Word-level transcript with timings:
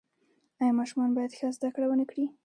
آیا 0.61 0.73
ماشومان 0.79 1.09
باید 1.15 1.35
ښه 1.37 1.47
زده 1.55 1.69
کړه 1.75 1.85
ونکړي؟ 1.89 2.25